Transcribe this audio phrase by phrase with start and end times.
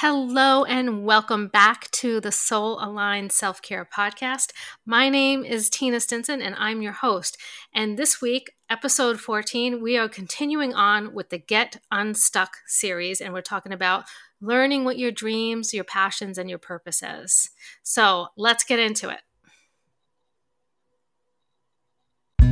[0.00, 4.52] Hello, and welcome back to the Soul Aligned Self Care Podcast.
[4.84, 7.38] My name is Tina Stinson, and I'm your host.
[7.72, 13.32] And this week, episode 14, we are continuing on with the Get Unstuck series, and
[13.32, 14.04] we're talking about
[14.38, 17.48] learning what your dreams, your passions, and your purpose is.
[17.82, 19.20] So let's get into it.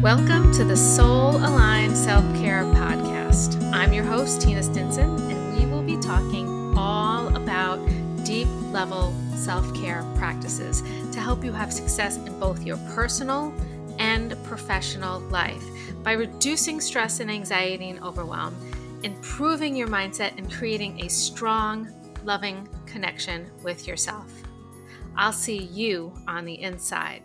[0.01, 3.63] Welcome to the Soul Aligned Self Care Podcast.
[3.71, 6.64] I'm your host, Tina Stinson, and we will be talking
[8.35, 13.55] deep level self care practices to help you have success in both your personal
[14.01, 15.63] and professional life
[16.03, 18.53] by reducing stress and anxiety and overwhelm,
[19.05, 21.89] improving your mindset, and creating a strong,
[22.25, 24.29] loving connection with yourself.
[25.17, 27.23] I'll see you on the inside.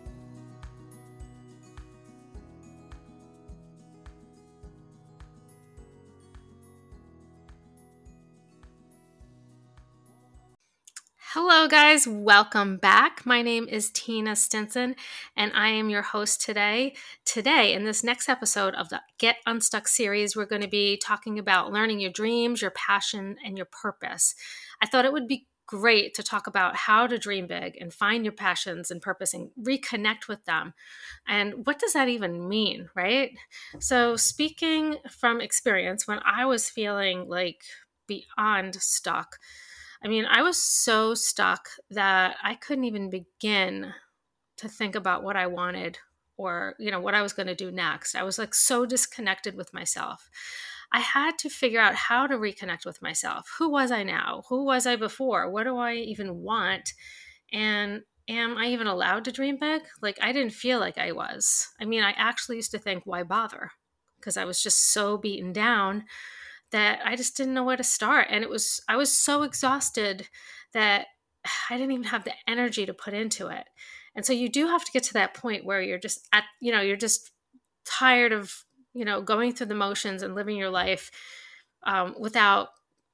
[11.32, 12.08] Hello, guys.
[12.08, 13.24] Welcome back.
[13.24, 14.96] My name is Tina Stinson,
[15.36, 16.96] and I am your host today.
[17.24, 21.38] Today, in this next episode of the Get Unstuck series, we're going to be talking
[21.38, 24.34] about learning your dreams, your passion, and your purpose.
[24.82, 28.24] I thought it would be great to talk about how to dream big and find
[28.24, 30.74] your passions and purpose and reconnect with them.
[31.28, 33.30] And what does that even mean, right?
[33.78, 37.62] So, speaking from experience, when I was feeling like
[38.08, 39.36] beyond stuck,
[40.02, 43.92] I mean, I was so stuck that I couldn't even begin
[44.56, 45.98] to think about what I wanted
[46.36, 48.14] or, you know, what I was going to do next.
[48.14, 50.30] I was like so disconnected with myself.
[50.92, 53.48] I had to figure out how to reconnect with myself.
[53.58, 54.42] Who was I now?
[54.48, 55.50] Who was I before?
[55.50, 56.94] What do I even want?
[57.52, 59.82] And am I even allowed to dream big?
[60.00, 61.68] Like, I didn't feel like I was.
[61.80, 63.70] I mean, I actually used to think, why bother?
[64.18, 66.04] Because I was just so beaten down
[66.72, 68.28] that I just didn't know where to start.
[68.30, 70.28] And it was, I was so exhausted
[70.72, 71.06] that
[71.70, 73.66] I didn't even have the energy to put into it.
[74.14, 76.72] And so you do have to get to that point where you're just at, you
[76.72, 77.30] know, you're just
[77.84, 81.10] tired of, you know, going through the motions and living your life
[81.84, 82.70] um, without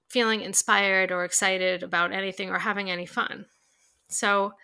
[0.08, 3.46] feeling inspired or excited about anything or having any fun.
[4.08, 4.54] So,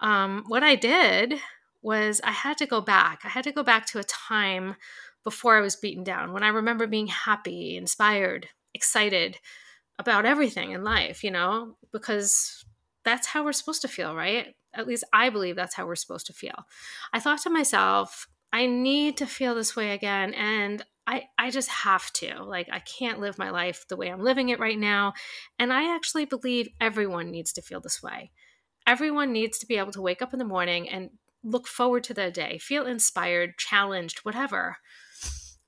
[0.00, 1.34] um, what I did
[1.80, 3.20] was I had to go back.
[3.24, 4.76] I had to go back to a time
[5.24, 9.38] before I was beaten down, when I remember being happy, inspired, excited
[9.98, 12.64] about everything in life, you know, because
[13.04, 14.54] that's how we're supposed to feel, right?
[14.74, 16.66] At least I believe that's how we're supposed to feel.
[17.12, 20.34] I thought to myself, I need to feel this way again.
[20.34, 22.42] And I, I just have to.
[22.42, 25.14] Like, I can't live my life the way I'm living it right now.
[25.58, 28.30] And I actually believe everyone needs to feel this way.
[28.86, 31.10] Everyone needs to be able to wake up in the morning and
[31.42, 34.76] look forward to their day, feel inspired, challenged, whatever.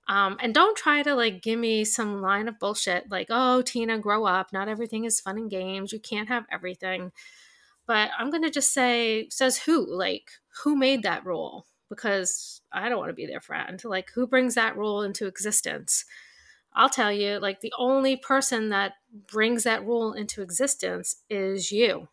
[0.07, 3.99] Um, and don't try to like give me some line of bullshit like, oh, Tina,
[3.99, 4.53] grow up.
[4.53, 5.93] Not everything is fun and games.
[5.93, 7.13] You can't have everything.
[7.87, 9.87] But I'm going to just say, says who?
[9.87, 10.31] Like,
[10.63, 11.67] who made that rule?
[11.89, 13.83] Because I don't want to be their friend.
[13.85, 16.05] Like, who brings that rule into existence?
[16.73, 18.95] I'll tell you, like, the only person that
[19.31, 22.09] brings that rule into existence is you.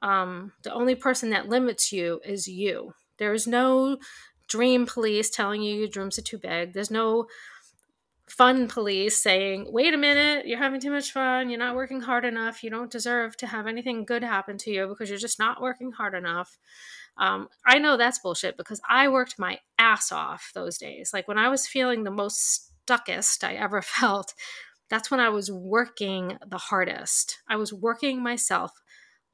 [0.00, 2.92] Um, the only person that limits you is you.
[3.18, 3.98] There is no
[4.48, 6.72] dream police telling you your dreams are too big.
[6.72, 7.26] There's no
[8.28, 11.48] fun police saying, wait a minute, you're having too much fun.
[11.48, 12.62] You're not working hard enough.
[12.62, 15.92] You don't deserve to have anything good happen to you because you're just not working
[15.92, 16.58] hard enough.
[17.16, 21.10] Um, I know that's bullshit because I worked my ass off those days.
[21.12, 24.34] Like when I was feeling the most stuckest I ever felt,
[24.88, 27.38] that's when I was working the hardest.
[27.48, 28.72] I was working myself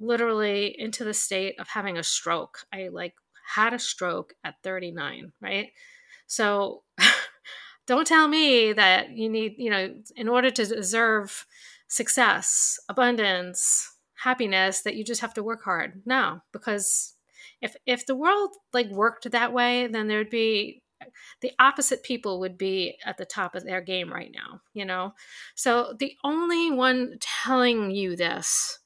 [0.00, 2.60] literally into the state of having a stroke.
[2.72, 3.14] I like
[3.44, 5.68] had a stroke at 39, right?
[6.26, 6.82] So
[7.86, 11.46] don't tell me that you need, you know, in order to deserve
[11.88, 16.02] success, abundance, happiness, that you just have to work hard.
[16.06, 17.14] No, because
[17.60, 20.82] if if the world like worked that way, then there'd be
[21.40, 25.12] the opposite people would be at the top of their game right now, you know?
[25.54, 28.78] So the only one telling you this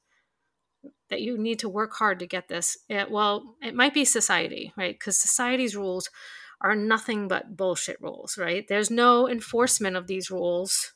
[1.09, 2.77] that you need to work hard to get this.
[2.87, 4.97] It, well, it might be society, right?
[4.97, 6.09] Because society's rules
[6.61, 8.65] are nothing but bullshit rules, right?
[8.67, 10.93] There's no enforcement of these rules.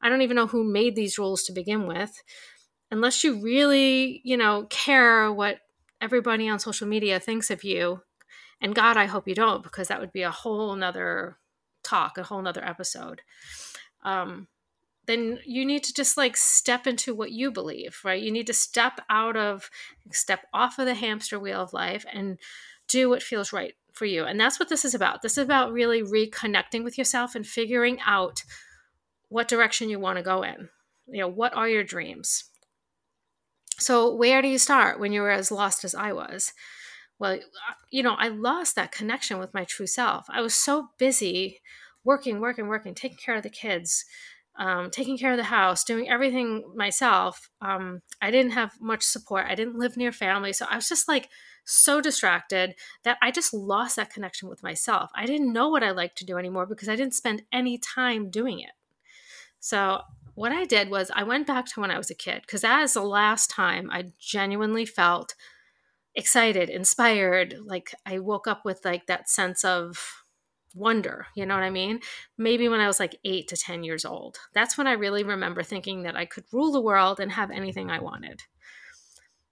[0.00, 2.22] I don't even know who made these rules to begin with.
[2.90, 5.58] Unless you really, you know, care what
[6.00, 8.02] everybody on social media thinks of you.
[8.60, 11.38] And God, I hope you don't, because that would be a whole nother
[11.82, 13.22] talk, a whole nother episode.
[14.04, 14.48] Um,
[15.06, 18.22] then you need to just like step into what you believe, right?
[18.22, 19.68] You need to step out of,
[20.12, 22.38] step off of the hamster wheel of life and
[22.88, 24.24] do what feels right for you.
[24.24, 25.22] And that's what this is about.
[25.22, 28.42] This is about really reconnecting with yourself and figuring out
[29.28, 30.68] what direction you want to go in.
[31.08, 32.44] You know, what are your dreams?
[33.78, 36.52] So, where do you start when you were as lost as I was?
[37.18, 37.38] Well,
[37.90, 40.26] you know, I lost that connection with my true self.
[40.28, 41.60] I was so busy
[42.04, 44.04] working, working, working, taking care of the kids,
[44.56, 47.48] um, taking care of the house, doing everything myself.
[47.60, 49.46] Um, I didn't have much support.
[49.48, 50.52] I didn't live near family.
[50.52, 51.28] So I was just like
[51.64, 55.10] so distracted that I just lost that connection with myself.
[55.14, 58.30] I didn't know what I liked to do anymore because I didn't spend any time
[58.30, 58.72] doing it.
[59.60, 60.00] So
[60.34, 62.82] what I did was I went back to when I was a kid because that
[62.82, 65.34] is the last time I genuinely felt
[66.14, 67.56] excited, inspired.
[67.64, 70.21] Like I woke up with like that sense of
[70.74, 71.26] wonder.
[71.34, 72.00] You know what I mean?
[72.38, 74.38] Maybe when I was like eight to 10 years old.
[74.54, 77.90] That's when I really remember thinking that I could rule the world and have anything
[77.90, 78.42] I wanted.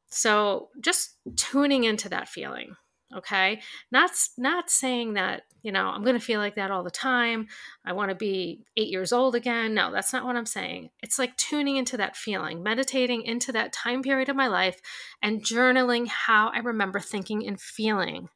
[0.09, 2.77] So just tuning into that feeling.
[3.17, 3.61] Okay.
[3.91, 7.49] Not, not saying that, you know, I'm going to feel like that all the time.
[7.85, 9.75] I want to be eight years old again.
[9.75, 10.91] No, that's not what I'm saying.
[11.03, 14.81] It's like tuning into that feeling, meditating into that time period of my life
[15.23, 18.29] and journaling how I remember thinking and feeling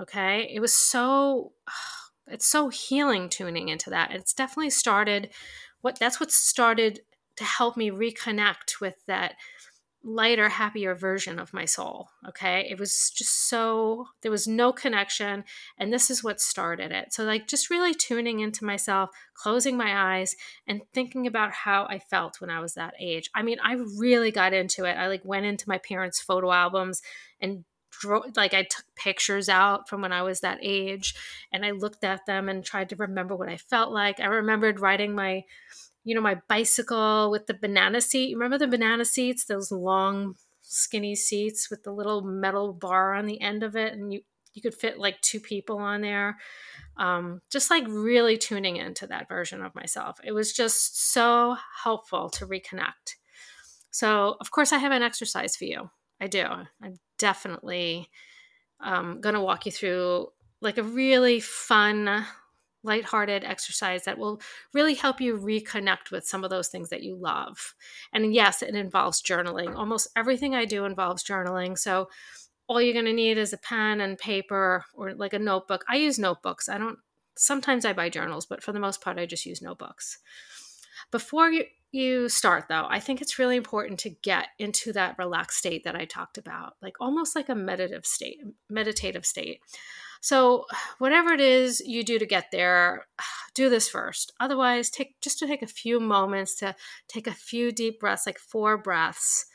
[0.00, 0.50] Okay.
[0.52, 1.52] It was so,
[2.26, 4.12] it's so healing tuning into that.
[4.12, 5.30] It's definitely started
[5.80, 7.00] what that's what started
[7.36, 9.34] to help me reconnect with that
[10.04, 12.08] lighter, happier version of my soul.
[12.28, 12.66] Okay.
[12.70, 15.44] It was just so, there was no connection.
[15.76, 17.12] And this is what started it.
[17.12, 20.36] So, like, just really tuning into myself, closing my eyes,
[20.66, 23.30] and thinking about how I felt when I was that age.
[23.34, 24.92] I mean, I really got into it.
[24.92, 27.02] I like went into my parents' photo albums
[27.40, 27.64] and
[28.36, 31.14] like I took pictures out from when I was that age
[31.52, 34.20] and I looked at them and tried to remember what I felt like.
[34.20, 35.44] I remembered riding my
[36.04, 38.30] you know my bicycle with the banana seat.
[38.30, 43.26] You remember the banana seats, those long skinny seats with the little metal bar on
[43.26, 44.20] the end of it and you
[44.58, 46.36] you could fit like two people on there.
[46.96, 50.18] Um, just like really tuning into that version of myself.
[50.24, 53.16] It was just so helpful to reconnect.
[53.90, 55.90] So, of course, I have an exercise for you.
[56.20, 56.44] I do.
[56.82, 58.08] I'm definitely
[58.80, 60.28] um, going to walk you through
[60.60, 62.24] like a really fun,
[62.82, 64.40] lighthearted exercise that will
[64.72, 67.74] really help you reconnect with some of those things that you love.
[68.12, 69.76] And yes, it involves journaling.
[69.76, 71.78] Almost everything I do involves journaling.
[71.78, 72.08] So
[72.66, 75.84] all you're going to need is a pen and paper or like a notebook.
[75.88, 76.68] I use notebooks.
[76.68, 76.98] I don't,
[77.36, 80.18] sometimes I buy journals, but for the most part, I just use notebooks.
[81.10, 85.58] Before you, you start though, I think it's really important to get into that relaxed
[85.58, 89.60] state that I talked about, like almost like a meditative state, meditative state.
[90.20, 90.64] So,
[90.98, 93.06] whatever it is you do to get there,
[93.54, 94.32] do this first.
[94.40, 96.74] Otherwise, take just to take a few moments to
[97.08, 99.46] take a few deep breaths, like four breaths.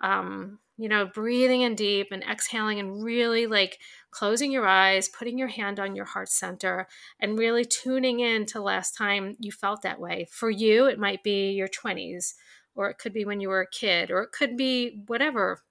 [0.00, 3.80] Um, you know, breathing in deep and exhaling and really like
[4.10, 6.86] closing your eyes, putting your hand on your heart center,
[7.20, 10.28] and really tuning in to last time you felt that way.
[10.30, 12.34] For you, it might be your 20s,
[12.76, 15.62] or it could be when you were a kid, or it could be whatever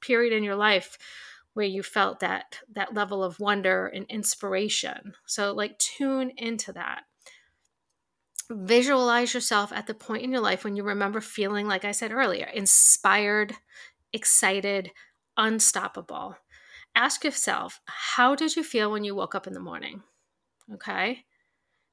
[0.00, 0.96] period in your life
[1.54, 5.14] where you felt that that level of wonder and inspiration.
[5.26, 7.02] So like tune into that.
[8.48, 12.12] Visualize yourself at the point in your life when you remember feeling like I said
[12.12, 13.56] earlier, inspired,
[14.12, 14.90] excited,
[15.36, 16.36] unstoppable.
[16.94, 20.02] Ask yourself, how did you feel when you woke up in the morning?
[20.74, 21.24] Okay.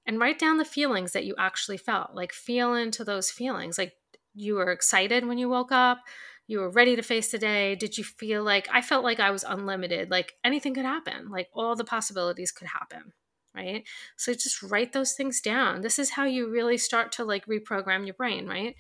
[0.08, 2.14] And write down the feelings that you actually felt.
[2.14, 3.78] Like, feel into those feelings.
[3.78, 3.94] Like,
[4.34, 6.00] you were excited when you woke up.
[6.48, 7.76] You were ready to face the day.
[7.76, 10.12] Did you feel like I felt like I was unlimited?
[10.12, 11.30] Like, anything could happen.
[11.30, 13.14] Like, all the possibilities could happen.
[13.56, 13.84] Right.
[14.18, 15.82] So, just write those things down.
[15.82, 18.48] This is how you really start to like reprogram your brain.
[18.48, 18.76] Right.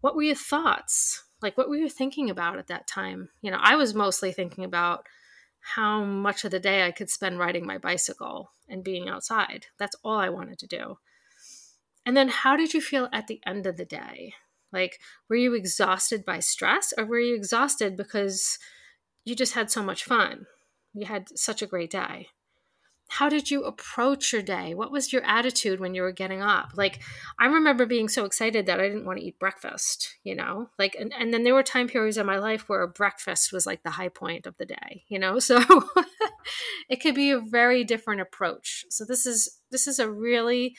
[0.00, 1.24] What were your thoughts?
[1.42, 3.30] Like, what were you thinking about at that time?
[3.40, 5.06] You know, I was mostly thinking about
[5.60, 9.66] how much of the day I could spend riding my bicycle and being outside.
[9.78, 10.98] That's all I wanted to do.
[12.04, 14.34] And then, how did you feel at the end of the day?
[14.72, 18.58] Like, were you exhausted by stress or were you exhausted because
[19.24, 20.46] you just had so much fun?
[20.94, 22.28] You had such a great day
[23.12, 24.72] how did you approach your day?
[24.72, 26.70] What was your attitude when you were getting up?
[26.76, 27.00] Like,
[27.38, 30.70] I remember being so excited that I didn't want to eat breakfast, you know?
[30.78, 33.82] Like, and, and then there were time periods in my life where breakfast was like
[33.82, 35.38] the high point of the day, you know?
[35.40, 35.60] So
[36.88, 38.86] it could be a very different approach.
[38.88, 40.74] So this is, this is a really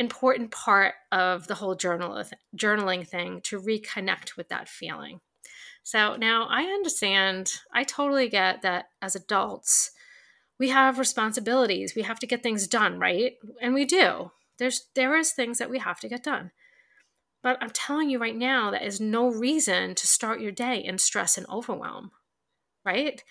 [0.00, 2.24] important part of the whole journal,
[2.56, 5.20] journaling thing to reconnect with that feeling.
[5.84, 9.92] So now I understand, I totally get that as adults,
[10.62, 11.96] we have responsibilities.
[11.96, 13.32] We have to get things done, right?
[13.60, 14.30] And we do.
[14.58, 16.52] There's there is things that we have to get done.
[17.42, 20.98] But I'm telling you right now that is no reason to start your day in
[20.98, 22.12] stress and overwhelm.
[22.84, 23.24] Right?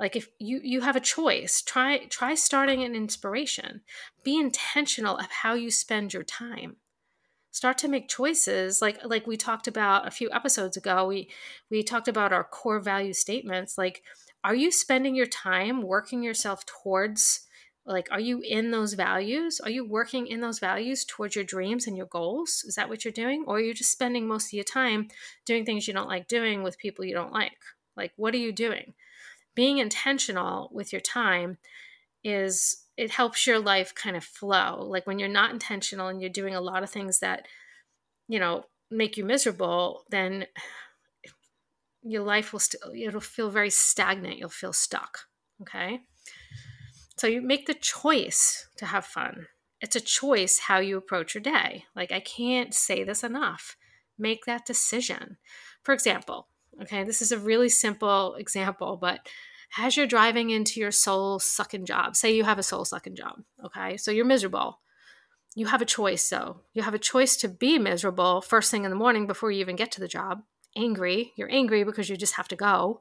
[0.00, 3.82] Like if you you have a choice, try try starting an inspiration.
[4.24, 6.76] Be intentional of how you spend your time.
[7.50, 11.28] start to make choices like like we talked about a few episodes ago we
[11.70, 14.02] we talked about our core value statements like
[14.44, 17.46] are you spending your time working yourself towards
[17.84, 19.60] like are you in those values?
[19.60, 22.62] Are you working in those values towards your dreams and your goals?
[22.66, 23.44] Is that what you're doing?
[23.46, 25.08] Or are you just spending most of your time
[25.44, 27.58] doing things you don't like doing with people you don't like?
[27.96, 28.94] Like what are you doing?
[29.54, 31.58] Being intentional with your time
[32.22, 34.84] is it helps your life kind of flow.
[34.88, 37.46] Like when you're not intentional and you're doing a lot of things that
[38.28, 40.46] you know make you miserable then
[42.02, 45.20] your life will still it'll feel very stagnant you'll feel stuck
[45.60, 46.00] okay
[47.22, 49.46] so you make the choice to have fun.
[49.80, 51.84] It's a choice how you approach your day.
[51.94, 53.76] Like, I can't say this enough.
[54.18, 55.36] Make that decision.
[55.84, 56.48] For example,
[56.82, 59.20] okay, this is a really simple example, but
[59.78, 63.42] as you're driving into your soul sucking job, say you have a soul sucking job,
[63.64, 64.80] okay, so you're miserable.
[65.54, 66.62] You have a choice, though.
[66.72, 69.76] You have a choice to be miserable first thing in the morning before you even
[69.76, 70.42] get to the job,
[70.76, 71.32] angry.
[71.36, 73.00] You're angry because you just have to go.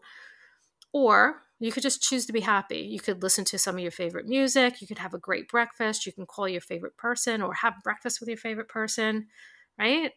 [0.93, 2.79] Or you could just choose to be happy.
[2.79, 4.81] You could listen to some of your favorite music.
[4.81, 6.05] You could have a great breakfast.
[6.05, 9.27] You can call your favorite person or have breakfast with your favorite person,
[9.77, 10.11] right?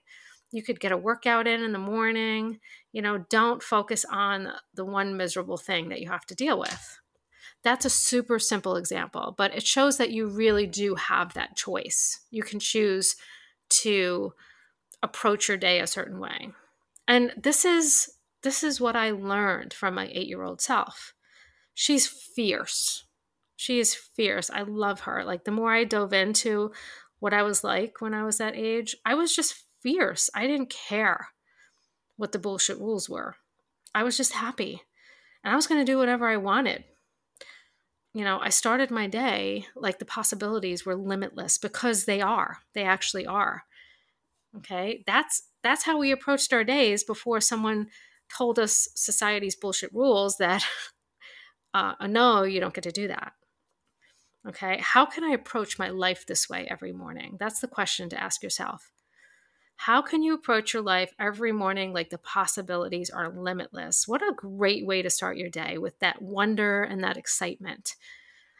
[0.53, 2.61] You could get a workout in in the morning.
[2.93, 6.99] You know, don't focus on the one miserable thing that you have to deal with.
[7.63, 12.21] That's a super simple example, but it shows that you really do have that choice.
[12.31, 13.17] You can choose
[13.81, 14.33] to
[15.03, 16.53] approach your day a certain way.
[17.07, 18.11] And this is
[18.43, 21.15] this is what I learned from my 8-year-old self
[21.75, 23.05] she's fierce.
[23.57, 24.51] She is fierce.
[24.51, 25.25] I love her.
[25.25, 26.73] Like the more I dove into
[27.19, 30.31] what I was like when I was that age, I was just fierce.
[30.35, 31.29] I didn't care
[32.17, 33.37] what the bullshit rules were.
[33.95, 34.83] I was just happy.
[35.43, 36.85] And I was going to do whatever I wanted.
[38.13, 42.59] You know, I started my day like the possibilities were limitless because they are.
[42.75, 43.65] They actually are.
[44.57, 45.03] Okay?
[45.07, 47.89] That's that's how we approached our days before someone
[48.37, 50.65] told us society's bullshit rules that
[51.75, 53.33] uh, no, you don't get to do that.
[54.47, 54.79] Okay.
[54.81, 57.37] How can I approach my life this way every morning?
[57.41, 58.93] That's the question to ask yourself.
[59.77, 64.07] How can you approach your life every morning like the possibilities are limitless?
[64.07, 67.97] What a great way to start your day with that wonder and that excitement.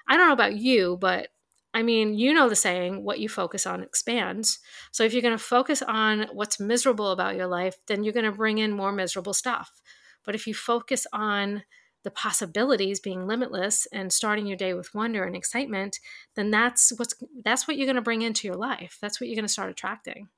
[0.09, 1.29] I don't know about you, but
[1.75, 4.61] I mean, you know the saying, what you focus on expands.
[4.93, 8.25] So if you're going to focus on what's miserable about your life, then you're going
[8.25, 9.83] to bring in more miserable stuff.
[10.25, 11.65] But if you focus on
[12.05, 15.99] the possibilities being limitless and starting your day with wonder and excitement,
[16.37, 17.15] then that's what's
[17.45, 18.99] that's what you're going to bring into your life.
[19.01, 20.29] That's what you're going to start attracting.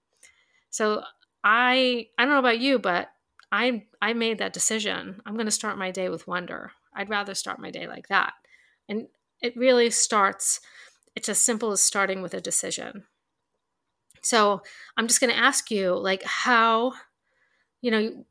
[0.70, 1.02] So
[1.44, 3.10] I I don't know about you, but
[3.52, 5.20] I I made that decision.
[5.26, 6.72] I'm going to start my day with wonder.
[6.94, 8.32] I'd rather start my day like that.
[8.88, 9.08] And
[9.42, 10.60] it really starts
[11.16, 13.04] it's as simple as starting with a decision.
[14.22, 14.62] So
[14.96, 16.92] I'm just going to ask you like how
[17.80, 18.24] you know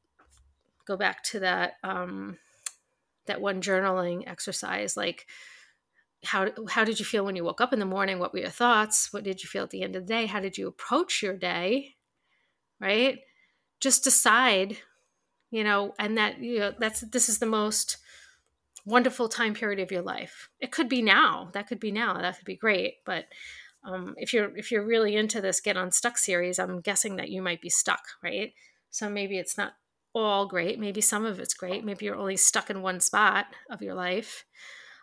[0.86, 2.38] go back to that um
[3.26, 5.26] that one journaling exercise like
[6.24, 8.20] how how did you feel when you woke up in the morning?
[8.20, 9.12] What were your thoughts?
[9.14, 10.26] What did you feel at the end of the day?
[10.26, 11.96] How did you approach your day?
[12.80, 13.20] Right?
[13.80, 14.78] Just decide
[15.52, 17.98] you know and that you know that's this is the most
[18.86, 22.38] wonderful time period of your life it could be now that could be now that
[22.38, 23.26] could be great but
[23.84, 27.42] um, if you're if you're really into this get unstuck series i'm guessing that you
[27.42, 28.54] might be stuck right
[28.92, 29.74] so maybe it's not
[30.16, 30.80] all great.
[30.80, 31.84] Maybe some of it's great.
[31.84, 34.46] Maybe you're only stuck in one spot of your life.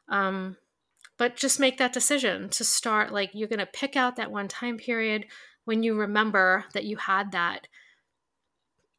[0.08, 0.56] Um,
[1.18, 4.48] but just make that decision to start like you're going to pick out that one
[4.48, 5.26] time period
[5.64, 7.68] when you remember that you had that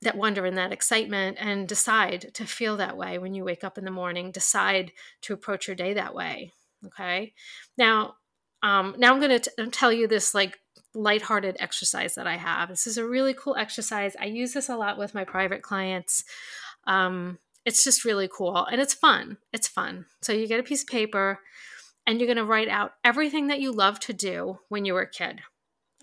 [0.04, 3.78] that wonder and that excitement and decide to feel that way when you wake up
[3.78, 4.92] in the morning decide
[5.22, 6.52] to approach your day that way
[6.86, 7.34] okay
[7.78, 8.16] now
[8.62, 10.60] um, now i'm going to tell you this like
[10.96, 12.70] lighthearted exercise that I have.
[12.70, 14.16] This is a really cool exercise.
[14.20, 16.24] I use this a lot with my private clients.
[16.86, 19.38] Um, it's just really cool and it's fun.
[19.52, 20.06] It's fun.
[20.22, 21.40] So you get a piece of paper
[22.06, 25.04] and you're going to write out everything that you love to do when you were
[25.04, 25.42] a kid.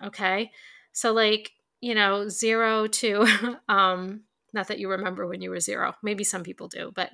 [0.02, 0.50] Okay.
[0.92, 4.22] So, like, you know, zero to, um,
[4.52, 5.94] not that you remember when you were zero.
[6.02, 7.10] Maybe some people do, but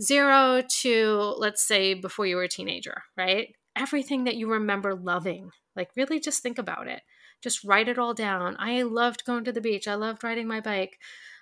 [0.00, 3.54] zero to, let's say, before you were a teenager, right?
[3.76, 7.02] Everything that you remember loving like, really just think about it.
[7.42, 8.56] Just write it all down.
[8.58, 9.88] I loved going to the beach.
[9.88, 10.98] I loved riding my bike.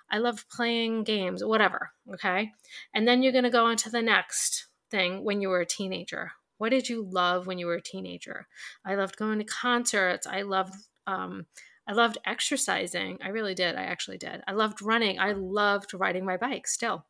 [0.09, 1.91] I loved playing games, whatever.
[2.13, 2.51] Okay.
[2.93, 5.65] And then you're going to go on to the next thing when you were a
[5.65, 6.31] teenager.
[6.57, 8.47] What did you love when you were a teenager?
[8.85, 10.27] I loved going to concerts.
[10.27, 10.73] I loved,
[11.07, 11.45] um,
[11.87, 13.17] I loved exercising.
[13.23, 13.75] I really did.
[13.75, 14.41] I actually did.
[14.47, 15.19] I loved running.
[15.19, 17.05] I loved riding my bike still.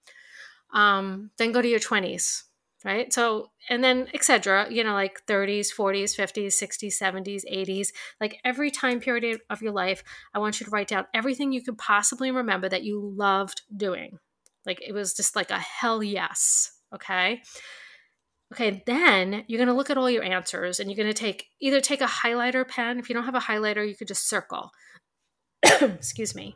[0.73, 2.43] Um, then go to your 20s.
[2.85, 8.39] right so and then etc you know like 30s 40s 50s 60s 70s 80s like
[8.43, 11.77] every time period of your life i want you to write down everything you could
[11.77, 14.17] possibly remember that you loved doing
[14.65, 17.41] like it was just like a hell yes okay
[18.51, 21.47] okay then you're going to look at all your answers and you're going to take
[21.59, 24.71] either take a highlighter pen if you don't have a highlighter you could just circle
[25.63, 26.55] excuse me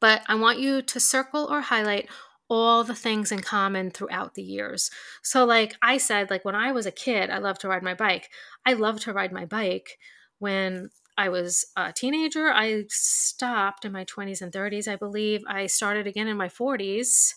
[0.00, 2.08] but i want you to circle or highlight
[2.48, 4.90] all the things in common throughout the years.
[5.22, 7.94] So, like I said, like when I was a kid, I loved to ride my
[7.94, 8.28] bike.
[8.66, 9.98] I loved to ride my bike
[10.38, 12.48] when I was a teenager.
[12.48, 15.42] I stopped in my 20s and 30s, I believe.
[15.46, 17.32] I started again in my 40s.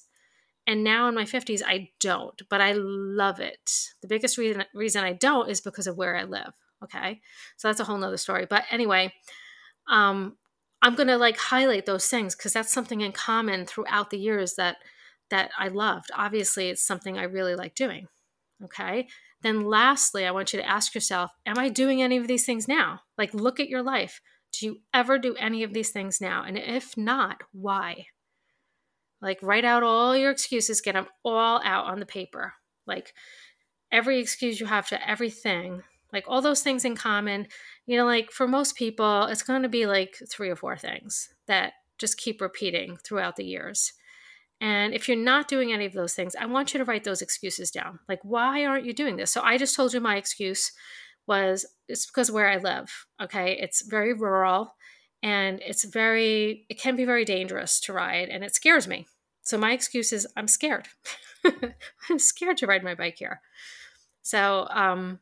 [0.67, 3.71] And now in my 50s, I don't, but I love it.
[4.01, 6.53] The biggest reason, reason I don't is because of where I live.
[6.83, 7.21] Okay.
[7.55, 8.45] So that's a whole nother story.
[8.47, 9.13] But anyway,
[9.89, 10.35] um,
[10.81, 14.55] I'm going to like highlight those things because that's something in common throughout the years
[14.55, 14.77] that
[15.29, 16.09] that I loved.
[16.15, 18.07] Obviously, it's something I really like doing.
[18.63, 19.07] Okay.
[19.41, 22.67] Then, lastly, I want you to ask yourself Am I doing any of these things
[22.67, 23.01] now?
[23.17, 24.21] Like, look at your life.
[24.53, 26.43] Do you ever do any of these things now?
[26.43, 28.07] And if not, why?
[29.21, 32.53] Like, write out all your excuses, get them all out on the paper.
[32.85, 33.13] Like,
[33.91, 35.83] every excuse you have to everything,
[36.13, 37.47] like all those things in common.
[37.85, 41.29] You know, like for most people, it's going to be like three or four things
[41.47, 43.93] that just keep repeating throughout the years.
[44.59, 47.21] And if you're not doing any of those things, I want you to write those
[47.21, 47.99] excuses down.
[48.09, 49.31] Like, why aren't you doing this?
[49.31, 50.71] So I just told you my excuse
[51.27, 53.05] was it's because where I live.
[53.21, 53.57] Okay.
[53.59, 54.73] It's very rural
[55.23, 59.07] and it's very, it can be very dangerous to ride and it scares me.
[59.41, 60.87] So my excuse is I'm scared.
[62.09, 63.41] I'm scared to ride my bike here.
[64.21, 65.19] So, um,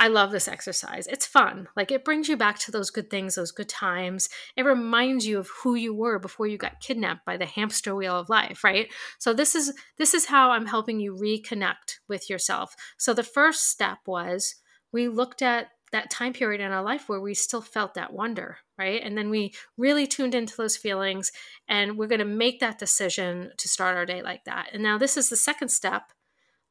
[0.00, 1.08] I love this exercise.
[1.08, 1.68] It's fun.
[1.74, 4.28] Like it brings you back to those good things, those good times.
[4.56, 8.14] It reminds you of who you were before you got kidnapped by the hamster wheel
[8.14, 8.92] of life, right?
[9.18, 12.76] So this is this is how I'm helping you reconnect with yourself.
[12.96, 14.54] So the first step was
[14.92, 18.58] we looked at that time period in our life where we still felt that wonder,
[18.78, 19.02] right?
[19.02, 21.32] And then we really tuned into those feelings
[21.68, 24.70] and we're going to make that decision to start our day like that.
[24.72, 26.12] And now this is the second step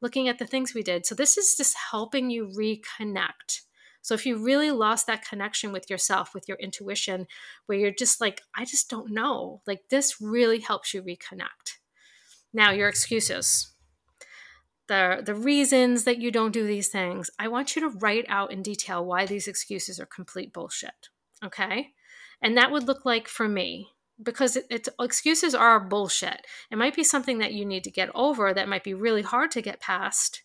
[0.00, 1.06] looking at the things we did.
[1.06, 3.62] So this is just helping you reconnect.
[4.02, 7.26] So if you really lost that connection with yourself, with your intuition,
[7.66, 11.78] where you're just like, I just don't know, like this really helps you reconnect.
[12.52, 13.74] Now, your excuses,
[14.88, 18.52] the, the reasons that you don't do these things, I want you to write out
[18.52, 21.08] in detail why these excuses are complete bullshit.
[21.44, 21.92] Okay.
[22.42, 23.88] And that would look like for me,
[24.22, 26.46] because it, it's excuses are bullshit.
[26.70, 29.50] It might be something that you need to get over that might be really hard
[29.52, 30.42] to get past.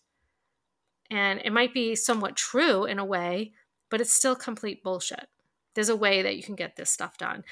[1.10, 3.52] And it might be somewhat true in a way,
[3.90, 5.28] but it's still complete bullshit.
[5.74, 7.44] There's a way that you can get this stuff done.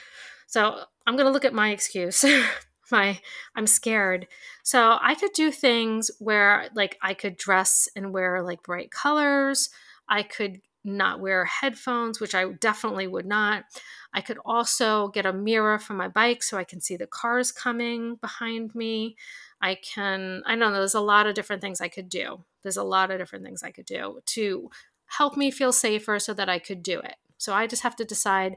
[0.47, 2.25] So I'm going to look at my excuse.
[2.93, 3.21] my
[3.57, 4.29] I'm scared.
[4.63, 9.71] So I could do things where like I could dress and wear like bright colors.
[10.09, 13.65] I could not wear headphones, which I definitely would not.
[14.13, 17.53] I could also get a mirror for my bike so I can see the cars
[17.53, 19.17] coming behind me.
[19.61, 22.45] I can, I know, there's a lot of different things I could do.
[22.63, 24.71] There's a lot of different things I could do to
[25.07, 27.17] help me feel safer so that I could do it.
[27.39, 28.57] So I just have to decide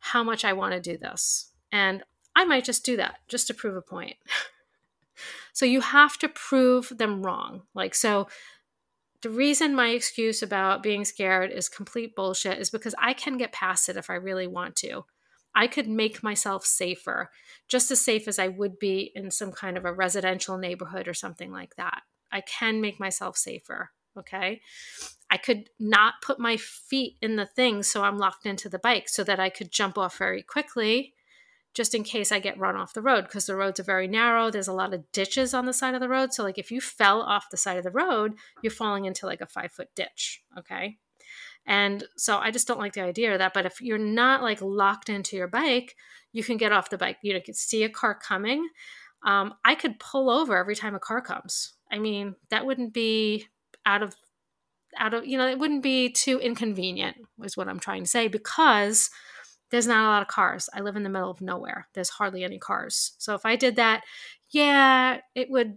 [0.00, 1.50] how much I want to do this.
[1.70, 2.02] And
[2.34, 4.16] I might just do that just to prove a point.
[5.52, 7.62] so you have to prove them wrong.
[7.74, 8.28] Like, so
[9.22, 13.52] the reason my excuse about being scared is complete bullshit is because I can get
[13.52, 15.04] past it if I really want to.
[15.54, 17.30] I could make myself safer,
[17.68, 21.14] just as safe as I would be in some kind of a residential neighborhood or
[21.14, 22.02] something like that.
[22.30, 23.90] I can make myself safer.
[24.16, 24.60] Okay.
[25.30, 29.08] I could not put my feet in the thing so I'm locked into the bike
[29.08, 31.14] so that I could jump off very quickly
[31.74, 34.50] just in case I get run off the road because the roads are very narrow.
[34.50, 36.32] There's a lot of ditches on the side of the road.
[36.32, 39.40] So, like, if you fell off the side of the road, you're falling into like
[39.40, 40.42] a five foot ditch.
[40.58, 40.98] Okay.
[41.66, 43.54] And so I just don't like the idea of that.
[43.54, 45.94] But if you're not like locked into your bike,
[46.32, 47.18] you can get off the bike.
[47.22, 48.68] You can see a car coming.
[49.24, 51.74] Um, I could pull over every time a car comes.
[51.92, 53.46] I mean, that wouldn't be
[53.84, 54.14] out of
[54.98, 58.28] out of you know, it wouldn't be too inconvenient, is what I'm trying to say,
[58.28, 59.10] because
[59.70, 60.68] there's not a lot of cars.
[60.74, 61.88] I live in the middle of nowhere.
[61.94, 63.12] There's hardly any cars.
[63.18, 64.02] So if I did that,
[64.50, 65.76] yeah, it would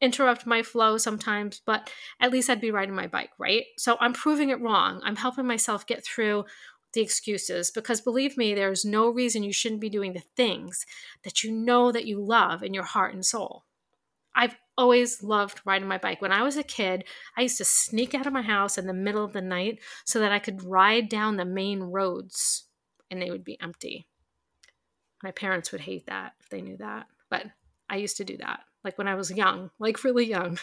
[0.00, 3.64] interrupt my flow sometimes, but at least I'd be riding my bike, right?
[3.78, 5.00] So I'm proving it wrong.
[5.04, 6.44] I'm helping myself get through
[6.92, 10.86] the excuses because believe me, there's no reason you shouldn't be doing the things
[11.24, 13.64] that you know that you love in your heart and soul.
[14.36, 16.20] I've always loved riding my bike.
[16.20, 17.04] When I was a kid,
[17.36, 20.18] I used to sneak out of my house in the middle of the night so
[20.20, 22.64] that I could ride down the main roads
[23.10, 24.06] and they would be empty.
[25.22, 27.06] My parents would hate that if they knew that.
[27.30, 27.46] But
[27.88, 30.58] I used to do that, like when I was young, like really young.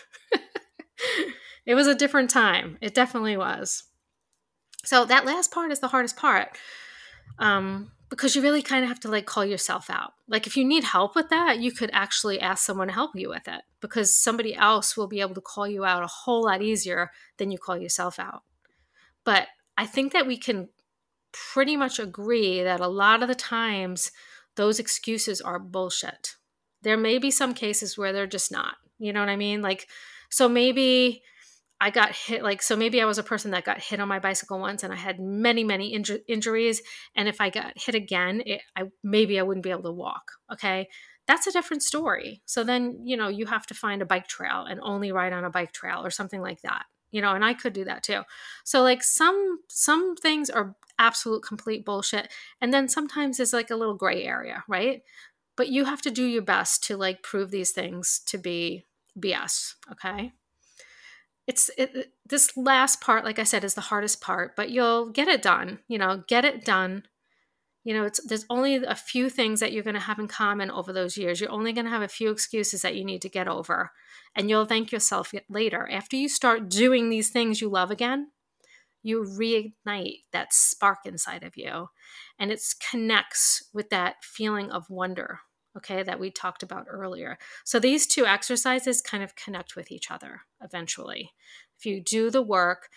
[1.65, 2.77] it was a different time.
[2.82, 3.84] It definitely was.
[4.84, 6.58] So that last part is the hardest part.
[7.39, 10.12] Um, because you really kind of have to like call yourself out.
[10.27, 13.30] Like if you need help with that, you could actually ask someone to help you
[13.30, 16.62] with it because somebody else will be able to call you out a whole lot
[16.62, 18.43] easier than you call yourself out.
[19.23, 20.67] But I think that we can
[21.32, 24.12] pretty much agree that a lot of the times
[24.56, 26.36] those excuses are bullshit.
[26.82, 28.76] There may be some cases where they're just not.
[29.00, 29.62] You know what I mean?
[29.62, 29.88] Like
[30.30, 31.22] so maybe
[31.82, 34.20] I got hit like so maybe I was a person that got hit on my
[34.20, 36.82] bicycle once and I had many many inju- injuries
[37.15, 40.32] and if I got hit again it, I maybe I wouldn't be able to walk
[40.54, 40.88] okay
[41.28, 44.65] that's a different story so then you know you have to find a bike trail
[44.70, 47.54] and only ride on a bike trail or something like that you know and I
[47.54, 48.21] could do that too.
[48.63, 53.76] So like some some things are absolute complete bullshit and then sometimes it's like a
[53.76, 55.02] little gray area right?
[55.58, 58.86] But you have to do your best to like prove these things to be
[59.19, 60.34] BS okay?
[61.47, 65.28] It's it, this last part like i said is the hardest part but you'll get
[65.28, 67.04] it done you know get it done
[67.84, 70.70] you know it's there's only a few things that you're going to have in common
[70.72, 73.30] over those years you're only going to have a few excuses that you need to
[73.30, 73.91] get over
[74.36, 78.28] and you'll thank yourself later after you start doing these things you love again
[79.04, 81.88] you reignite that spark inside of you
[82.38, 85.39] and it connects with that feeling of wonder
[85.78, 87.38] okay, that we talked about earlier.
[87.63, 91.32] So these two exercises kind of connect with each other eventually.
[91.78, 92.89] If you do the work,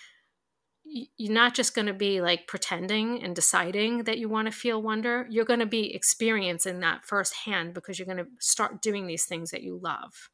[0.85, 4.83] you're not just going to be like pretending and deciding that you want to feel
[4.83, 5.27] wonder.
[5.31, 9.51] You're going to be experiencing that firsthand because you're going to start doing these things
[9.51, 10.31] that you love.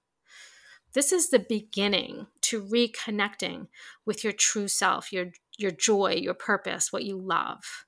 [0.92, 3.68] This is the beginning to reconnecting
[4.04, 7.84] with your true self, your your joy, your purpose, what you love.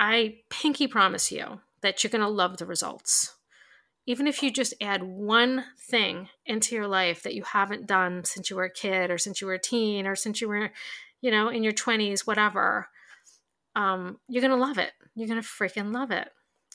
[0.00, 3.36] I pinky promise you that you're going to love the results.
[4.06, 8.48] Even if you just add one thing into your life that you haven't done since
[8.48, 10.70] you were a kid or since you were a teen or since you were,
[11.20, 12.88] you know, in your 20s, whatever,
[13.74, 14.92] um, you're going to love it.
[15.14, 16.28] You're going to freaking love it.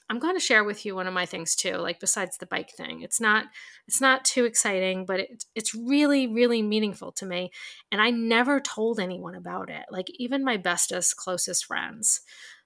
[0.09, 2.71] I'm going to share with you one of my things too, like besides the bike
[2.75, 3.01] thing.
[3.01, 3.45] It's not
[3.87, 7.49] it's not too exciting, but it, it's really really meaningful to me
[7.93, 9.85] and I never told anyone about it.
[9.89, 12.19] Like even my bestest closest friends.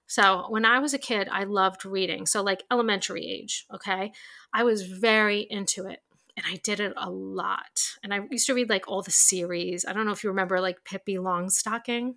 [0.06, 2.26] So when I was a kid, I loved reading.
[2.26, 4.12] So, like elementary age, okay,
[4.52, 6.00] I was very into it
[6.36, 7.96] and I did it a lot.
[8.02, 9.84] And I used to read like all the series.
[9.86, 12.14] I don't know if you remember like Pippi Longstocking.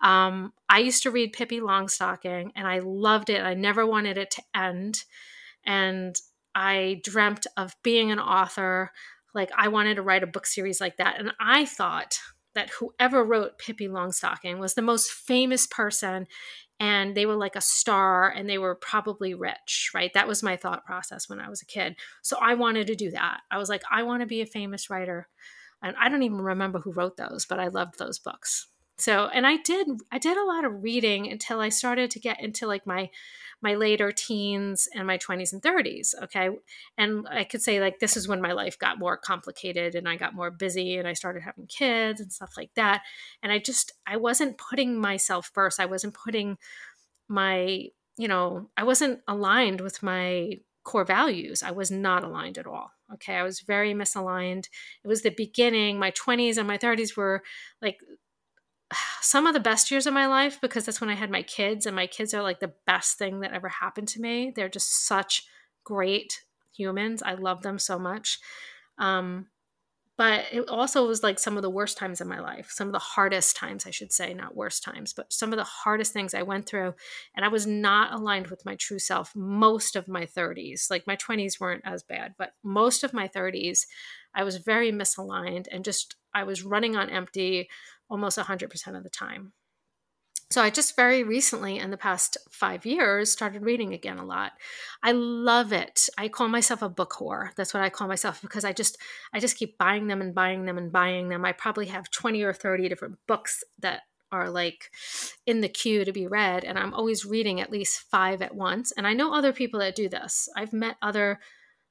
[0.00, 3.42] Um, I used to read Pippi Longstocking and I loved it.
[3.42, 5.04] I never wanted it to end.
[5.64, 6.14] And
[6.54, 8.92] I dreamt of being an author.
[9.34, 11.16] Like, I wanted to write a book series like that.
[11.18, 12.18] And I thought
[12.54, 16.26] that whoever wrote Pippi Longstocking was the most famous person
[16.80, 20.12] and they were like a star and they were probably rich, right?
[20.14, 21.96] That was my thought process when I was a kid.
[22.22, 23.40] So I wanted to do that.
[23.50, 25.28] I was like, I want to be a famous writer.
[25.82, 28.67] And I don't even remember who wrote those, but I loved those books.
[28.98, 32.40] So, and I did I did a lot of reading until I started to get
[32.40, 33.10] into like my
[33.60, 36.50] my later teens and my 20s and 30s okay?
[36.96, 40.16] And i could say like this is when my life got more complicated and i
[40.16, 43.02] got more busy and i started having kids and stuff like that.
[43.42, 45.80] And i just i wasn't putting myself first.
[45.80, 46.58] I wasn't putting
[47.28, 51.62] my you know i wasn't aligned with my core values.
[51.62, 53.34] I was not aligned at all okay?
[53.36, 54.66] I was very misaligned.
[55.04, 55.98] It was the beginning.
[55.98, 57.42] My 20s and my 30s were
[57.82, 57.98] like
[59.20, 61.86] some of the best years of my life because that's when I had my kids,
[61.86, 64.52] and my kids are like the best thing that ever happened to me.
[64.54, 65.46] They're just such
[65.84, 66.42] great
[66.76, 67.22] humans.
[67.22, 68.38] I love them so much.
[68.98, 69.46] Um,
[70.18, 72.92] but it also was like some of the worst times in my life, some of
[72.92, 76.34] the hardest times, I should say, not worst times, but some of the hardest things
[76.34, 76.94] I went through.
[77.36, 80.90] And I was not aligned with my true self most of my 30s.
[80.90, 83.86] Like my 20s weren't as bad, but most of my 30s,
[84.34, 87.68] I was very misaligned and just, I was running on empty
[88.08, 89.52] almost 100% of the time.
[90.50, 94.52] So I just very recently, in the past five years, started reading again a lot.
[95.02, 96.08] I love it.
[96.16, 97.54] I call myself a book whore.
[97.54, 98.96] That's what I call myself because I just
[99.34, 101.44] I just keep buying them and buying them and buying them.
[101.44, 104.90] I probably have 20 or 30 different books that are like
[105.46, 108.92] in the queue to be read and I'm always reading at least 5 at once.
[108.92, 110.48] And I know other people that do this.
[110.56, 111.40] I've met other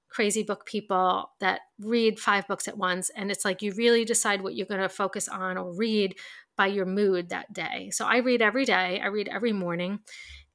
[0.09, 4.41] crazy book people that read five books at once and it's like you really decide
[4.41, 6.15] what you're going to focus on or read
[6.55, 7.89] by your mood that day.
[7.91, 9.99] So i read every day i read every morning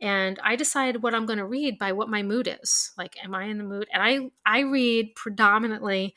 [0.01, 2.93] and i decide what i'm going to read by what my mood is.
[2.97, 3.87] Like am i in the mood?
[3.93, 6.15] And i i read predominantly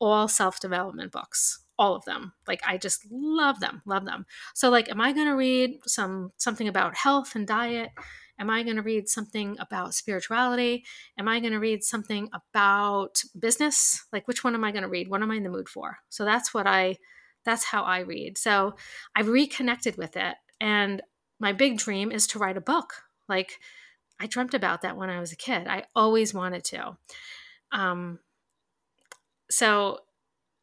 [0.00, 2.32] all self-development books all of them.
[2.46, 4.26] Like i just love them love them.
[4.54, 7.90] So like am i going to read some something about health and diet
[8.38, 10.84] Am I going to read something about spirituality?
[11.18, 14.04] Am I going to read something about business?
[14.12, 15.08] Like, which one am I going to read?
[15.08, 15.98] What am I in the mood for?
[16.08, 16.96] So that's what I
[17.44, 18.36] That's how I read.
[18.38, 18.74] So
[19.16, 20.36] I've reconnected with it.
[20.60, 21.02] And
[21.40, 22.94] my big dream is to write a book.
[23.28, 23.58] Like
[24.20, 25.66] I dreamt about that when I was a kid.
[25.66, 26.96] I always wanted to.
[27.72, 28.18] Um,
[29.50, 30.00] so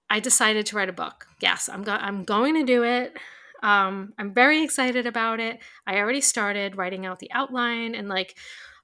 [0.09, 1.27] I decided to write a book.
[1.41, 3.17] Yes, I'm, go- I'm going to do it.
[3.63, 5.59] Um, I'm very excited about it.
[5.87, 8.35] I already started writing out the outline and like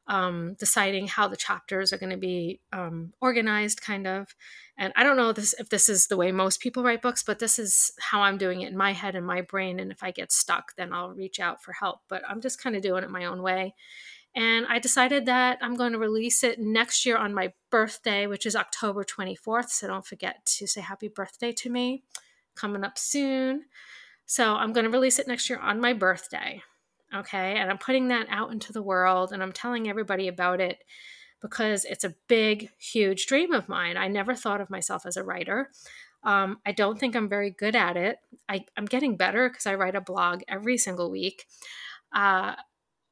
[0.08, 4.36] um, deciding how the chapters are going to be um, organized, kind of.
[4.78, 7.40] And I don't know this, if this is the way most people write books, but
[7.40, 9.80] this is how I'm doing it in my head and my brain.
[9.80, 12.00] And if I get stuck, then I'll reach out for help.
[12.10, 13.76] But I'm just kind of doing it my own way.
[14.36, 18.46] And I decided that I'm going to release it next year on my birthday, which
[18.46, 19.70] is October 24th.
[19.70, 22.04] So don't forget to say happy birthday to me.
[22.56, 23.66] Coming up soon.
[24.32, 26.64] So I'm going to release it next year on my birthday.
[27.14, 27.58] Okay.
[27.58, 30.86] And I'm putting that out into the world and I'm telling everybody about it
[31.42, 33.98] because it's a big, huge dream of mine.
[33.98, 35.70] I never thought of myself as a writer.
[36.24, 38.20] Um, I don't think I'm very good at it.
[38.48, 41.46] I, am getting better because I write a blog every single week.
[42.16, 42.56] Uh,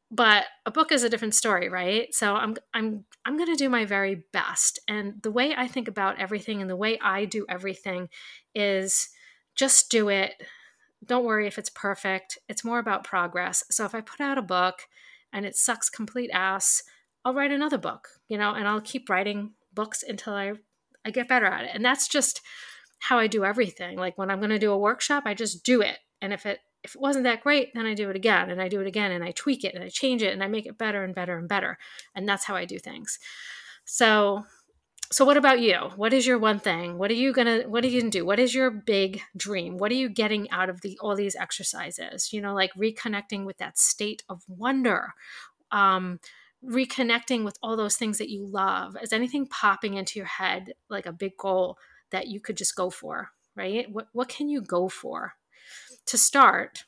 [0.10, 3.70] but a book is a different story right so i'm i'm i'm going to do
[3.70, 7.46] my very best and the way i think about everything and the way i do
[7.48, 8.10] everything
[8.56, 9.10] is
[9.56, 10.34] just do it
[11.06, 12.38] don't worry if it's perfect.
[12.48, 13.64] It's more about progress.
[13.72, 14.82] So if i put out a book
[15.32, 16.84] and it sucks complete ass
[17.26, 20.54] i'll write another book you know and i'll keep writing books until i
[21.06, 21.72] i get better at it.
[21.74, 22.42] And that's just
[23.00, 23.98] how i do everything.
[23.98, 25.98] Like when i'm going to do a workshop i just do it.
[26.22, 28.70] And if it if it wasn't that great, then I do it again and I
[28.70, 30.78] do it again and I tweak it and I change it and I make it
[30.78, 31.78] better and better and better.
[32.16, 33.20] And that's how I do things.
[33.84, 34.46] So
[35.12, 35.76] so what about you?
[35.96, 36.98] What is your one thing?
[36.98, 38.26] What are you gonna what are you gonna do?
[38.26, 39.78] What is your big dream?
[39.78, 42.32] What are you getting out of the all these exercises?
[42.34, 45.14] You know, like reconnecting with that state of wonder.
[45.72, 46.20] Um,
[46.66, 48.98] reconnecting with all those things that you love.
[49.02, 51.78] Is anything popping into your head like a big goal
[52.12, 53.30] that you could just go for?
[53.56, 53.90] Right?
[53.92, 55.36] What what can you go for?
[56.10, 56.86] to start,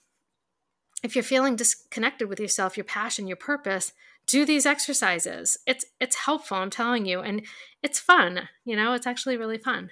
[1.03, 3.93] if you're feeling disconnected with yourself, your passion, your purpose,
[4.31, 5.57] do these exercises.
[5.67, 7.45] It's it's helpful, I'm telling you, and
[7.83, 8.47] it's fun.
[8.63, 9.91] You know, it's actually really fun.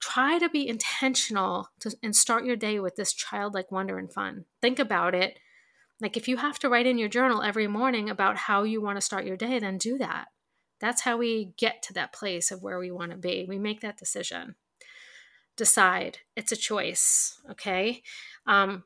[0.00, 4.46] Try to be intentional to, and start your day with this childlike wonder and fun.
[4.60, 5.38] Think about it.
[6.00, 8.96] Like if you have to write in your journal every morning about how you want
[8.96, 10.26] to start your day, then do that.
[10.80, 13.46] That's how we get to that place of where we want to be.
[13.48, 14.56] We make that decision
[15.56, 16.18] decide.
[16.36, 17.40] It's a choice.
[17.50, 18.02] Okay.
[18.46, 18.84] Um,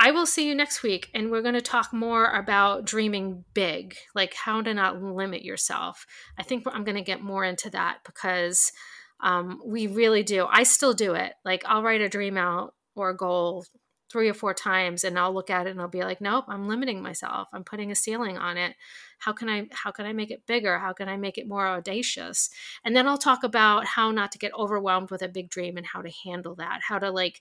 [0.00, 3.96] I will see you next week, and we're going to talk more about dreaming big,
[4.14, 6.06] like how to not limit yourself.
[6.38, 8.72] I think I'm going to get more into that because
[9.20, 10.46] um, we really do.
[10.48, 11.34] I still do it.
[11.44, 13.64] Like I'll write a dream out or a goal
[14.10, 16.66] three or four times and I'll look at it and I'll be like, nope, I'm
[16.66, 17.48] limiting myself.
[17.52, 18.74] I'm putting a ceiling on it.
[19.18, 20.78] How can I how can I make it bigger?
[20.78, 22.48] How can I make it more audacious?
[22.84, 25.86] And then I'll talk about how not to get overwhelmed with a big dream and
[25.86, 27.40] how to handle that, how to like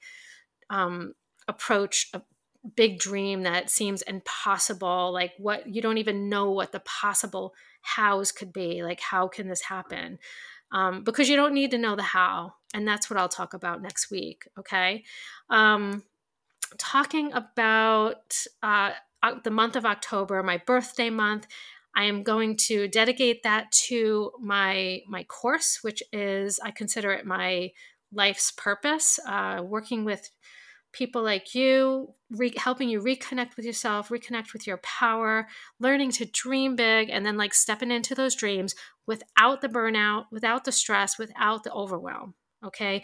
[0.70, 1.14] um,
[1.48, 2.22] approach a
[2.76, 8.32] big dream that seems impossible, like what you don't even know what the possible hows
[8.32, 8.84] could be.
[8.84, 10.20] Like, how can this happen?
[10.72, 12.56] Um, because you don't need to know the how.
[12.74, 14.44] And that's what I'll talk about next week.
[14.60, 15.04] Okay.
[15.50, 16.04] Um,
[16.78, 18.92] talking about uh,
[19.44, 21.48] the month of October, my birthday month.
[21.96, 27.26] I am going to dedicate that to my my course, which is I consider it
[27.26, 27.72] my
[28.14, 29.20] life's purpose.
[29.26, 30.30] Uh, working with
[30.98, 35.48] people like you, re- helping you reconnect with yourself, reconnect with your power,
[35.80, 38.74] learning to dream big, and then like stepping into those dreams
[39.06, 42.34] without the burnout, without the stress, without the overwhelm.
[42.66, 43.04] Okay.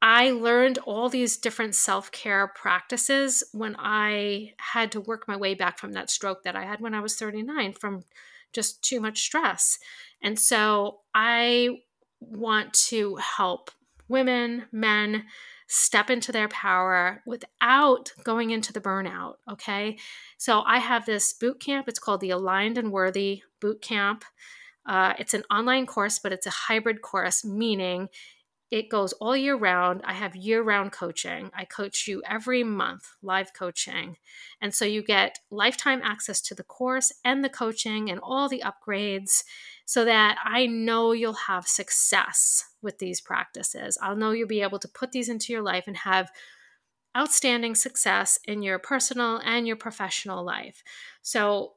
[0.00, 5.54] I learned all these different self care practices when I had to work my way
[5.54, 8.04] back from that stroke that I had when I was 39 from
[8.52, 9.78] just too much stress.
[10.22, 11.80] And so I
[12.20, 13.70] want to help
[14.08, 15.24] women, men
[15.74, 19.34] step into their power without going into the burnout.
[19.50, 19.98] Okay.
[20.38, 21.88] So I have this boot camp.
[21.88, 24.24] It's called the Aligned and Worthy Boot Camp.
[24.86, 28.08] Uh, it's an online course, but it's a hybrid course, meaning
[28.70, 30.00] it goes all year round.
[30.04, 31.50] I have year round coaching.
[31.54, 34.16] I coach you every month, live coaching.
[34.60, 38.64] And so you get lifetime access to the course and the coaching and all the
[38.64, 39.44] upgrades
[39.86, 43.98] so that I know you'll have success with these practices.
[44.00, 46.30] I'll know you'll be able to put these into your life and have
[47.16, 50.82] outstanding success in your personal and your professional life.
[51.22, 51.74] So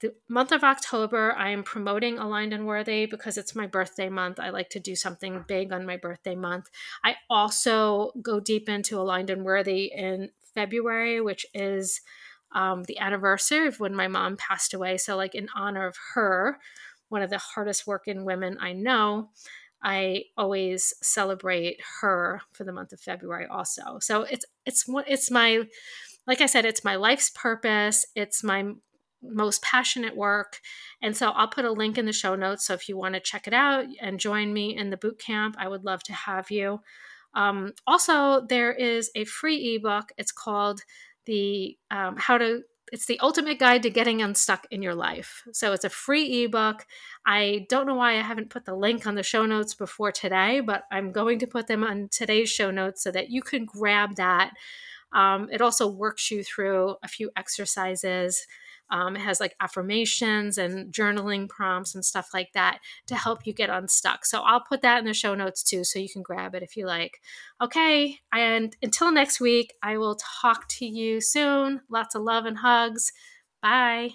[0.00, 4.38] the month of October, I am promoting Aligned and Worthy because it's my birthday month.
[4.38, 6.68] I like to do something big on my birthday month.
[7.04, 12.00] I also go deep into Aligned and Worthy in February, which is
[12.52, 14.98] um, the anniversary of when my mom passed away.
[14.98, 16.58] So, like, in honor of her,
[17.08, 19.30] one of the hardest working women I know,
[19.82, 23.98] I always celebrate her for the month of February also.
[24.00, 25.64] So it's it's it's my
[26.26, 28.04] like I said it's my life's purpose.
[28.14, 28.72] It's my
[29.22, 30.60] most passionate work.
[31.02, 32.66] And so I'll put a link in the show notes.
[32.66, 35.56] So if you want to check it out and join me in the boot camp,
[35.58, 36.80] I would love to have you.
[37.34, 40.12] Um, also, there is a free ebook.
[40.16, 40.82] It's called
[41.26, 45.42] the um, How to it's the ultimate guide to getting unstuck in your life.
[45.52, 46.86] So it's a free ebook.
[47.26, 50.60] I don't know why I haven't put the link on the show notes before today,
[50.60, 54.16] but I'm going to put them on today's show notes so that you can grab
[54.16, 54.52] that.
[55.12, 58.46] Um, it also works you through a few exercises
[58.90, 63.52] um, it has like affirmations and journaling prompts and stuff like that to help you
[63.52, 64.24] get unstuck.
[64.24, 66.76] So I'll put that in the show notes too, so you can grab it if
[66.76, 67.20] you like.
[67.60, 71.82] Okay, and until next week, I will talk to you soon.
[71.88, 73.12] Lots of love and hugs.
[73.62, 74.10] Bye.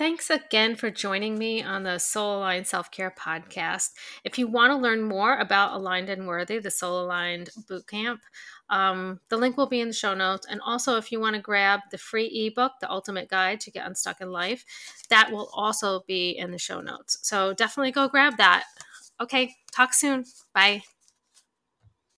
[0.00, 3.90] Thanks again for joining me on the Soul Aligned Self Care Podcast.
[4.24, 8.20] If you want to learn more about Aligned and Worthy, the Soul Aligned Bootcamp,
[8.70, 10.46] um, the link will be in the show notes.
[10.48, 13.86] And also, if you want to grab the free ebook, The Ultimate Guide to Get
[13.86, 14.64] Unstuck in Life,
[15.10, 17.18] that will also be in the show notes.
[17.20, 18.64] So definitely go grab that.
[19.20, 20.24] Okay, talk soon.
[20.54, 20.80] Bye.